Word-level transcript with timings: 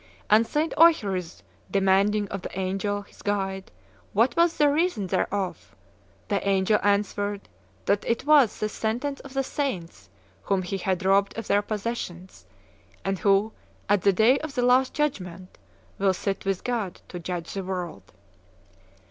And 0.31 0.47
St. 0.47 0.73
Eucherius 0.79 1.43
demanding 1.69 2.27
of 2.29 2.41
the 2.41 2.57
angel, 2.59 3.03
his 3.03 3.21
guide, 3.21 3.69
what 4.13 4.35
was 4.35 4.57
the 4.57 4.67
reason 4.67 5.05
thereof, 5.05 5.75
the 6.27 6.41
angel 6.49 6.79
answered 6.81 7.47
that 7.85 8.03
it 8.05 8.25
was 8.25 8.59
by 8.59 8.65
sentence 8.65 9.19
of 9.19 9.35
the 9.35 9.43
saints 9.43 10.09
whom 10.41 10.63
he 10.63 10.79
had 10.79 11.05
robbed 11.05 11.37
of 11.37 11.45
their 11.45 11.61
possessions, 11.61 12.47
and 13.05 13.19
who, 13.19 13.53
at 13.87 14.01
the 14.01 14.11
day 14.11 14.39
of 14.39 14.55
the 14.55 14.63
last 14.63 14.95
judgment, 14.95 15.59
will 15.99 16.15
sit 16.15 16.45
with 16.45 16.63
God 16.63 17.01
to 17.09 17.19
judge 17.19 17.53
the 17.53 17.63
world." 17.63 18.11